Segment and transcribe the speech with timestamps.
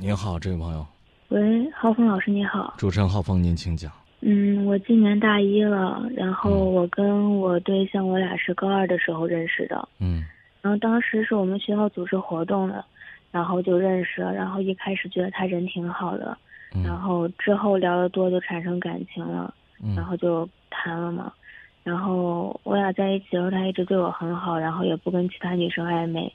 [0.00, 0.86] 您好，这位朋友。
[1.30, 2.72] 喂，浩峰老师，你好。
[2.78, 3.90] 主持人浩峰，您请讲。
[4.20, 9.88] 嗯，我今年大一了，然后我跟我对象，我俩是高二的时候认识的。
[9.98, 10.24] 嗯。
[10.62, 12.84] 然后当时是我们学校组织活动的，
[13.32, 14.32] 然后就认识了。
[14.32, 16.38] 然后一开始觉得他人挺好的，
[16.84, 19.52] 然后之后聊得多就产生感情了，
[19.96, 21.32] 然后就谈了嘛。
[21.82, 26.32] 然后我俩在一起的时候，他一直对我很好，然后也不跟其他女生暧昧。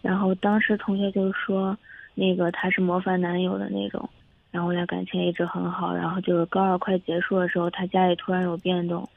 [0.00, 1.76] 然后当时同学就说，
[2.14, 4.08] 那个他是模范男友的那种。
[4.50, 5.94] 然后俩感情一直很好。
[5.94, 9.08] 然后就是高二快结束的时候，他家里突然有变动，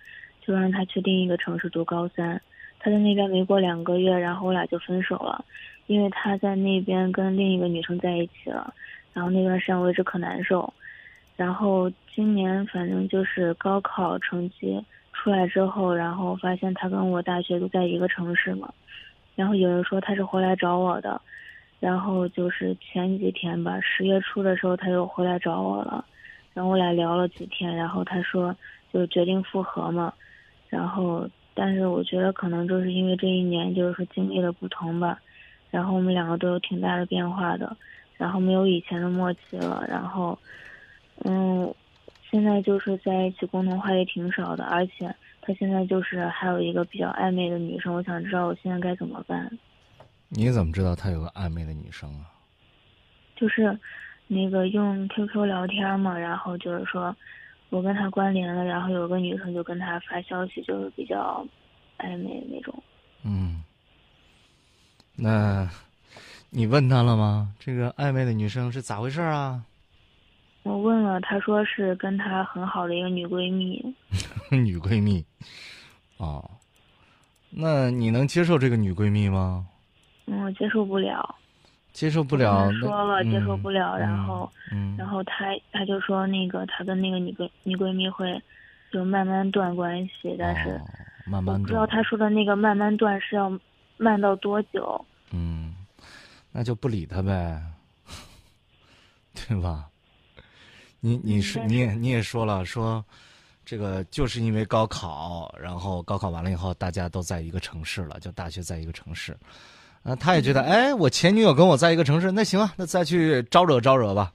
[0.41, 2.41] 就让他去另一个城市读高三。
[2.79, 5.43] 他在那边没过两个月，然后我俩就分手了，
[5.87, 8.73] 因为他在那边跟另一个女生在一起了。
[9.11, 10.71] 然后那段时间我一直可难受。
[11.35, 18.71] 然后今年反正就是高考成绩出来之后，然后发现他跟我大学都在一个城市嘛。
[19.35, 21.19] 然后有人说他是回来找我的，
[21.79, 26.05] 然后就是前几天吧，十月初的时候他又回来找我了，
[26.53, 28.55] 然后我俩聊了几天，然后他说
[28.91, 30.13] 就决定复合嘛，
[30.69, 35.19] 然后但是我觉得可能就是因为这一年就是说经历了不同吧，
[35.69, 37.75] 然后我们两个都有挺大的变化的，
[38.17, 40.37] 然后没有以前的默契了，然后
[41.23, 41.73] 嗯，
[42.29, 45.13] 现在就是在一起共同话题挺少的，而且。
[45.47, 49.47] 他现在就是还有一个比较暧昧的女生，我想知道我现在该怎么办。
[50.37, 52.29] 你怎么知道他有个暧昧的女生啊？
[53.37, 53.77] 就是
[54.27, 57.15] 那个用 QQ 聊天嘛，然后就是说
[57.69, 61.45] 我跟他关联了，然后有个女生就跟他发消息，就是比较
[61.97, 62.83] 暧昧那种。
[63.23, 63.63] 嗯，
[65.15, 65.69] 那
[66.49, 67.53] 你问他了吗？
[67.57, 69.63] 这个暧昧的女生是咋回事啊？
[70.63, 73.95] 我问了，她说是跟她很好的一个女闺蜜。
[74.51, 75.23] 女闺蜜，
[76.17, 76.49] 哦，
[77.49, 79.67] 那你能接受这个女闺蜜吗？
[80.25, 81.35] 嗯，接受不了。
[81.93, 82.71] 接受不了。
[82.73, 84.51] 说了接受不了，然后，
[84.97, 88.41] 然后他他就说那个他跟那个女闺女闺蜜会
[88.91, 90.79] 就慢慢断关系，但是
[91.25, 93.49] 慢慢不知道他说的那个慢慢断是要
[93.95, 95.05] 慢到多久。
[95.31, 95.73] 嗯，
[96.51, 97.61] 那就不理他呗，
[99.33, 99.85] 对吧？
[100.99, 103.03] 你你是你也你也说了说，
[103.63, 109.37] 这个就是因为高考，然后高考完了以后，大家都在一个城市了，就大学在一个城市，
[110.05, 114.31] 啊，他也觉得，哎，我前女友跟我在一个城市，那行啊，那再去招惹招惹吧，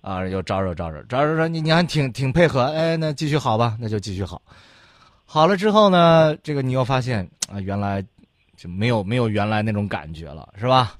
[0.00, 4.40] 啊，又招惹招惹，招惹说你你还挺挺配合，哎，那继续好吧，那就继续好，
[5.26, 8.02] 好了之后呢，这个你又发现啊，原来
[8.56, 10.94] 就没有没有原来那种感觉了，是吧？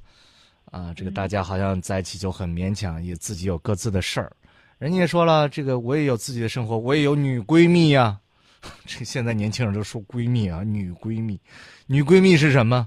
[0.70, 4.30] 啊，这个大家好像在一起就很勉强，也自己有各自的事儿。
[4.76, 8.18] 人家也说了，这个我也有自己的生活，我也有女闺蜜呀。
[8.84, 11.40] 这现在年轻人都说闺蜜啊，女闺蜜，
[11.86, 12.86] 女闺蜜是什么？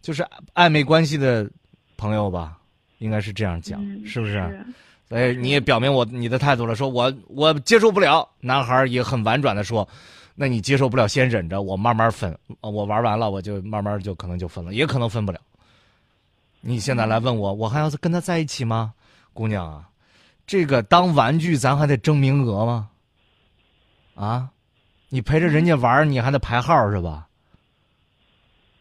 [0.00, 1.50] 就是暧昧关系的
[1.96, 2.58] 朋友吧，
[2.98, 4.66] 应该是这样讲，是不是？
[5.08, 8.28] 所以你也表明我你的态度了，说我我接受不了。
[8.40, 9.88] 男孩也很婉转的说，
[10.34, 12.38] 那你接受不了，先忍着，我慢慢分。
[12.60, 15.40] 我玩完了，我就慢慢就可能就分了，也可能分不了。
[16.60, 18.92] 你现在来问我，我还要跟他在一起吗，
[19.32, 19.88] 姑娘啊？
[20.46, 22.90] 这个当玩具，咱还得争名额吗？
[24.14, 24.50] 啊，
[25.08, 27.27] 你陪着人家玩，你还得排号是吧？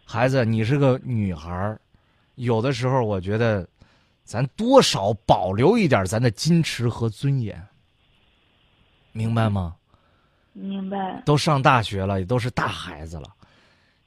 [0.09, 1.78] 孩子，你是个女孩
[2.35, 3.68] 有的时候我觉得，
[4.23, 7.62] 咱多少保留一点咱的矜持和尊严，
[9.12, 9.75] 明白吗？
[10.53, 11.22] 明白。
[11.25, 13.35] 都上大学了，也都是大孩子了，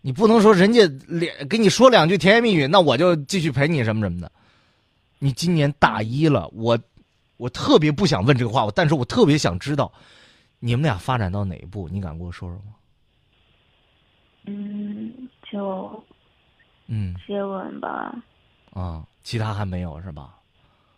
[0.00, 4.32] 你不能说人家两跟你说两句甜言蜜语，那我就继续陪你什么什么的。
[5.18, 6.78] 你今年大一了，我。
[7.36, 9.90] 我特别不想问这个话，但是我特别想知道，
[10.58, 11.88] 你们俩发展到哪一步？
[11.88, 12.74] 你敢跟我说说吗？
[14.44, 15.10] 嗯，
[15.50, 16.04] 就，
[16.86, 18.14] 嗯，接吻吧。
[18.72, 20.38] 啊，其他还没有是吧？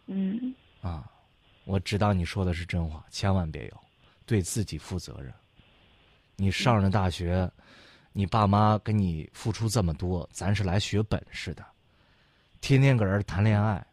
[0.06, 0.54] 嗯。
[0.80, 1.10] 啊，
[1.64, 3.80] 我知道你说的是真话，千万别有，
[4.26, 5.32] 对自己负责任。
[6.36, 7.50] 你上了大学，
[8.12, 11.64] 你爸妈给你付出这么多，咱是来学本事的，
[12.60, 13.84] 天天搁这谈恋爱，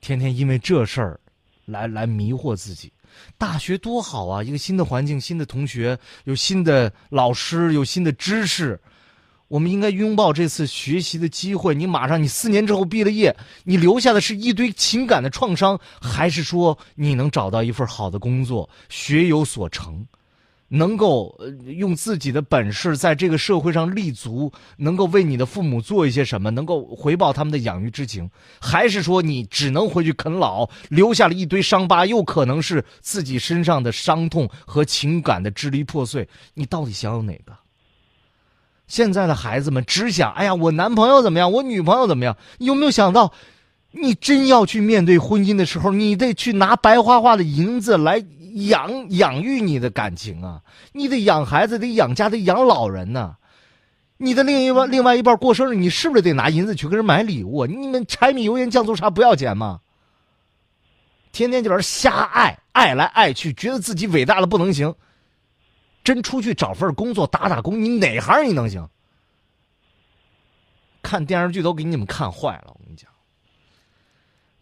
[0.00, 1.18] 天天因为这事儿。
[1.64, 2.92] 来来迷惑自己，
[3.38, 4.42] 大学多好啊！
[4.42, 8.78] 一个新的环境，新的同学，有新的老师，有新的知识。
[9.52, 11.74] 我们应该拥抱这次学习的机会。
[11.74, 20.06] 你马上，你四年之后毕了业，你留下的是一堆情感的创伤，还是说你能找到一份好的工作，学有所成？
[20.68, 36.26] 能够用自己的本事在这个社会上立足，能够为你的父母做一些什么，能够回报他们的养育之情，还是说你只能回去啃老，留下了一堆伤疤，又可能是自己身上的伤痛和情感的支离破碎？
[36.54, 37.52] 你到底想要哪个？
[38.92, 41.50] 现在的孩子们只想：哎呀，我男朋友怎么样？
[41.50, 42.36] 我女朋友怎么样？
[42.58, 43.32] 有没有想到，
[43.90, 48.22] 你真要去面对婚姻的时候，你得去拿白花花的银子来
[48.68, 50.60] 养养育你的感情啊！
[50.92, 53.34] 你得养孩子，得养家，得养老人呢。
[54.18, 57.64] 你的另一半、另外一半过生日，你是不是得拿银子去给人买礼物？
[57.64, 59.80] 你们柴米油盐酱醋茶不要钱吗？
[61.32, 64.94] 天天就是瞎爱，爱来爱去，觉得自己伟大的不能行。
[66.04, 68.88] 真出去找份工作打打工，你哪行你能行？
[71.02, 73.10] 看电视剧都给你们看坏了，我跟你讲。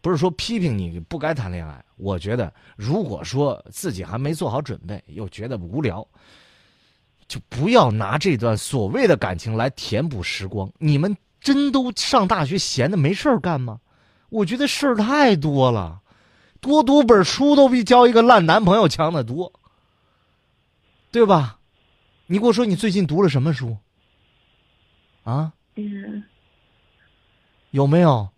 [0.00, 6.06] 不是说批评你不该谈恋爱，我觉得如果说自己还没做好准备，又觉得无聊，
[7.28, 10.70] 就不要拿这段所谓的感情来填补时光。
[10.78, 13.78] 你们真都上大学闲的没事儿干吗？
[14.30, 16.00] 我觉得事儿太多了，
[16.60, 19.52] 多读本书都比交一个烂男朋友强得多，
[21.10, 21.58] 对吧？
[22.26, 23.76] 你给我说，你最近读了什么书？
[25.24, 25.52] 啊？
[25.74, 26.22] 嗯。
[27.70, 28.28] 有没有？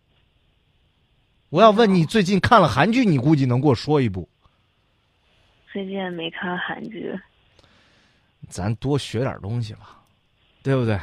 [1.50, 4.28] 我要问你，最近看了韩剧，你估计能给我说一部。
[5.70, 7.14] 最近没看韩剧。
[8.48, 10.02] 咱多学点东西吧，
[10.62, 10.98] 对不对？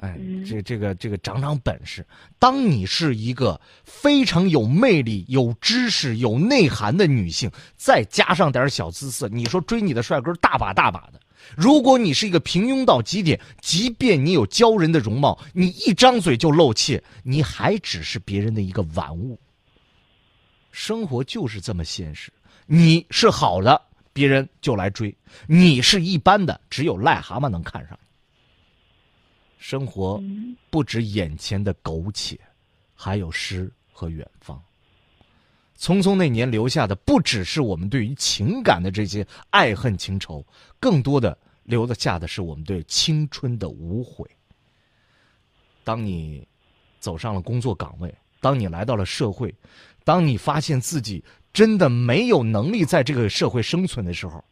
[0.00, 0.16] 哎，
[0.46, 2.06] 这这个这个长长本事。
[2.38, 11.20] 当你是一个非常有魅力、有知识、有内涵的女性，再加上点小姿色，你说追你的帅哥大把大把的。
[11.56, 19.38] 如果你是一个平庸到极点，即便你有骄人的容貌，你一张嘴就露怯，你还只是别人的一个玩物。
[20.70, 22.32] 生活就是这么现实，
[22.66, 23.80] 你是好的，
[24.12, 25.12] 别人就来追；
[25.46, 28.07] 你是一般的，只有癞蛤蟆能看上你。
[29.58, 30.22] 生活
[30.70, 32.38] 不止眼前的苟且，
[32.94, 34.62] 还有诗和远方。
[35.76, 40.44] 匆匆那年留下的，不只是我们对于情感的这些爱恨情仇，
[40.80, 44.28] 更多的留得下的是我们对青春的无悔。
[45.84, 46.46] 当你
[46.98, 49.54] 走上了工作岗位，当你来到了社会，
[50.04, 51.22] 当你发现自己
[51.52, 54.44] 真的没有能力在这个社会生存的时候，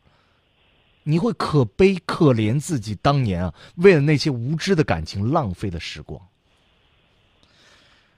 [1.08, 6.20] 你会可悲可怜自己当年啊，为了那些无知的感情浪费的时光。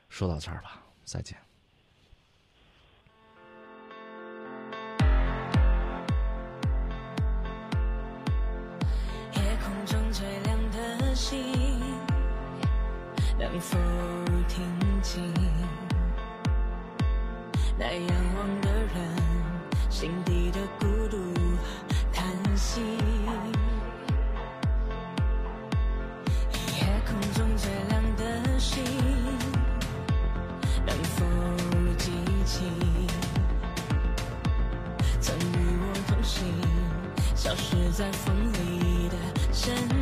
[0.08, 1.36] 说到这儿吧，再见。
[9.34, 11.38] 夜空中最亮的星
[13.38, 13.76] 能否
[14.48, 14.64] 听
[15.02, 15.22] 清
[17.78, 19.14] 那仰望的人
[19.90, 21.37] 心底的孤独
[26.76, 28.82] 夜空中最亮的星，
[30.86, 31.24] 能否
[31.96, 32.10] 记
[32.44, 32.62] 起
[35.20, 36.44] 曾与我同行、
[37.34, 39.16] 消失在风里的
[39.52, 39.97] 身？